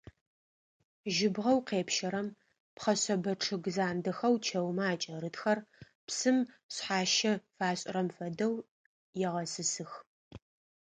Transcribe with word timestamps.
Жьыбгъэу 1.13 1.59
къепщэрэм 1.67 2.27
пхъэшъэбэ 2.75 3.31
чъыг 3.43 3.63
зандэхэу 3.75 4.35
чэумэ 4.45 4.83
акӀэрытхэр, 4.91 5.59
псым 6.07 6.37
шъхьащэ 6.73 7.33
фашӀырэм 7.55 8.07
фэдэу, 8.15 8.53
егъэсысых. 9.27 9.91